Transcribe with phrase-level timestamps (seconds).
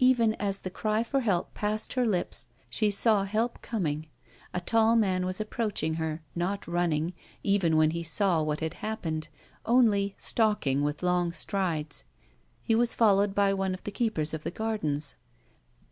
[0.00, 4.08] Even as the cry for help passed her lips, she saw help coming.
[4.52, 7.12] A tall man was approaching her not running,
[7.44, 9.28] even when he saw what had happened;
[9.64, 12.02] only stalking with long strides.
[12.64, 15.14] He was followed by one of the keepers of the gardens.